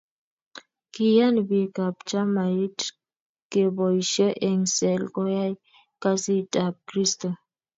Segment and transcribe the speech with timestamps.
[0.93, 2.77] Kiyan biik ab chamait
[3.51, 5.53] keboisie eng sel koyay
[6.01, 7.29] kasit ab kristo